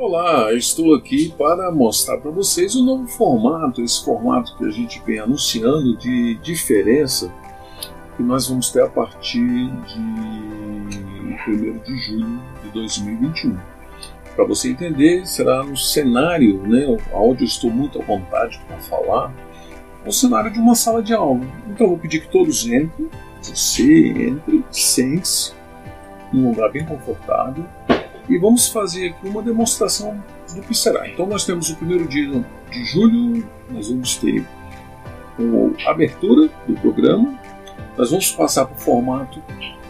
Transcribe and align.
Olá, 0.00 0.54
estou 0.54 0.94
aqui 0.94 1.34
para 1.36 1.72
mostrar 1.72 2.18
para 2.18 2.30
vocês 2.30 2.76
o 2.76 2.84
novo 2.84 3.08
formato, 3.08 3.82
esse 3.82 4.04
formato 4.04 4.56
que 4.56 4.64
a 4.64 4.70
gente 4.70 5.02
vem 5.04 5.18
anunciando 5.18 5.96
de 5.96 6.36
diferença 6.36 7.34
que 8.16 8.22
nós 8.22 8.48
vamos 8.48 8.70
ter 8.70 8.80
a 8.80 8.88
partir 8.88 9.40
de 9.40 9.98
1 9.98 11.78
de 11.84 11.98
julho 11.98 12.40
de 12.62 12.70
2021. 12.74 13.58
Para 14.36 14.44
você 14.44 14.70
entender, 14.70 15.26
será 15.26 15.64
no 15.64 15.76
cenário, 15.76 16.62
né, 16.62 16.86
onde 17.12 17.42
eu 17.42 17.48
estou 17.48 17.68
muito 17.68 18.00
à 18.00 18.04
vontade 18.04 18.60
para 18.68 18.78
falar, 18.78 19.34
o 20.06 20.12
cenário 20.12 20.52
de 20.52 20.60
uma 20.60 20.76
sala 20.76 21.02
de 21.02 21.12
aula. 21.12 21.44
Então 21.70 21.86
eu 21.86 21.90
vou 21.90 21.98
pedir 21.98 22.20
que 22.20 22.30
todos 22.30 22.64
entrem, 22.66 23.10
você 23.42 24.10
entre, 24.10 24.64
sente-se 24.70 25.52
num 26.32 26.50
lugar 26.50 26.70
bem 26.70 26.86
confortável 26.86 27.64
e 28.28 28.38
vamos 28.38 28.68
fazer 28.68 29.08
aqui 29.08 29.28
uma 29.28 29.42
demonstração 29.42 30.22
do 30.54 30.60
que 30.62 30.74
será. 30.74 31.08
Então 31.08 31.26
nós 31.26 31.44
temos 31.44 31.70
o 31.70 31.76
primeiro 31.76 32.06
dia 32.06 32.44
de 32.70 32.84
julho, 32.84 33.46
nós 33.70 33.88
vamos 33.88 34.16
ter 34.16 34.44
a 35.86 35.90
abertura 35.90 36.50
do 36.66 36.74
programa, 36.74 37.38
nós 37.96 38.10
vamos 38.10 38.30
passar 38.32 38.66
para 38.66 38.76
o 38.76 38.80
formato 38.80 39.42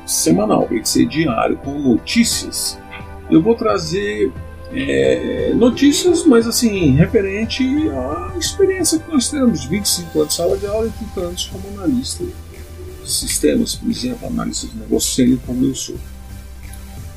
semanal, 0.06 0.66
vai 0.66 0.84
ser 0.84 1.06
diário, 1.06 1.56
com 1.58 1.78
notícias. 1.78 2.78
Eu 3.30 3.42
vou 3.42 3.54
trazer 3.54 4.32
é, 4.72 5.52
notícias, 5.54 6.24
mas 6.24 6.46
assim, 6.46 6.94
referente 6.94 7.64
à 7.90 8.36
experiência 8.38 8.98
que 8.98 9.10
nós 9.10 9.30
temos, 9.30 9.64
25 9.64 10.18
anos 10.18 10.28
de 10.28 10.34
sala 10.34 10.56
de 10.56 10.66
aula 10.66 10.86
e 10.86 10.90
30 10.90 11.20
anos 11.20 11.46
como 11.46 11.68
analista 11.78 12.24
de 12.24 13.10
sistemas, 13.10 13.74
por 13.74 13.90
exemplo, 13.90 14.26
analista 14.26 14.66
de 14.66 14.76
negócio 14.76 15.40
como 15.46 15.64
eu 15.64 15.74
sou. 15.74 15.96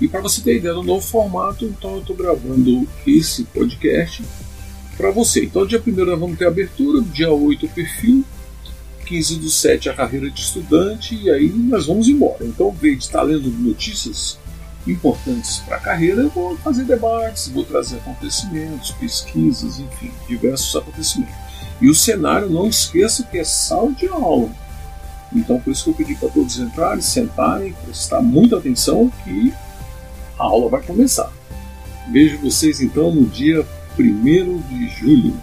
E 0.02 0.08
para 0.08 0.20
você 0.20 0.42
ter 0.42 0.58
ideia 0.58 0.74
do 0.74 0.82
novo 0.82 1.06
formato, 1.06 1.64
então 1.64 1.94
eu 1.94 2.00
estou 2.00 2.16
gravando 2.16 2.88
esse 3.06 3.44
podcast 3.44 4.24
para 4.98 5.12
você. 5.12 5.46
Então, 5.46 5.66
dia 5.66 5.82
1 5.86 5.92
nós 5.92 6.20
vamos 6.20 6.40
ter 6.40 6.48
abertura, 6.48 7.02
dia 7.02 7.32
8 7.32 7.68
o 7.68 7.70
perfil, 7.70 8.26
15 9.06 9.36
do 9.36 9.50
7 9.50 9.90
a 9.90 9.94
carreira 9.94 10.32
de 10.32 10.42
estudante, 10.42 11.14
e 11.14 11.30
aí 11.30 11.50
nós 11.50 11.86
vamos 11.86 12.08
embora. 12.08 12.44
Então, 12.44 12.70
invés 12.70 12.98
de 12.98 13.04
estar 13.04 13.22
lendo 13.22 13.48
notícias 13.52 14.40
importantes 14.88 15.60
para 15.60 15.78
a 15.78 15.80
carreira, 15.80 16.24
eu 16.24 16.30
vou 16.30 16.58
fazer 16.58 16.84
debates, 16.86 17.50
vou 17.50 17.64
trazer 17.64 17.98
acontecimentos, 17.98 18.92
pesquisas, 18.94 19.80
enfim, 19.80 20.12
diversos 20.28 20.76
acontecimentos. 20.76 21.36
E 21.80 21.88
o 21.88 21.94
cenário, 21.94 22.50
não 22.50 22.68
esqueça 22.68 23.22
que 23.24 23.38
é 23.38 23.44
sala 23.44 23.92
de 23.92 24.08
aula. 24.08 24.50
Então, 25.32 25.60
por 25.60 25.72
isso 25.72 25.84
que 25.84 25.90
eu 25.92 25.94
pedi 25.94 26.16
para 26.16 26.30
todos 26.30 26.58
entrarem, 26.58 27.02
sentarem, 27.02 27.74
prestar 27.86 28.22
muita 28.22 28.58
atenção, 28.58 29.12
que 29.24 29.54
a 30.42 30.46
aula 30.46 30.70
vai 30.70 30.82
começar. 30.82 31.32
Vejo 32.12 32.40
vocês 32.40 32.82
então 32.82 33.14
no 33.14 33.26
dia 33.26 33.66
1 33.98 34.58
de 34.62 34.90
julho. 34.90 35.34